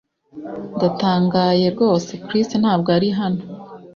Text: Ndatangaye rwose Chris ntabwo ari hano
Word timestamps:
Ndatangaye 0.75 1.65
rwose 1.75 2.11
Chris 2.25 2.49
ntabwo 2.61 2.89
ari 2.97 3.09
hano 3.19 3.41